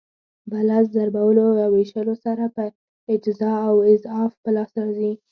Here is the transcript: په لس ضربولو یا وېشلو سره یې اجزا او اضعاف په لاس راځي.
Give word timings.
په 0.49 0.57
لس 0.69 0.85
ضربولو 0.95 1.45
یا 1.61 1.67
وېشلو 1.73 2.15
سره 2.25 2.45
یې 2.57 2.67
اجزا 3.13 3.53
او 3.69 3.75
اضعاف 3.93 4.31
په 4.43 4.49
لاس 4.55 4.71
راځي. 4.81 5.11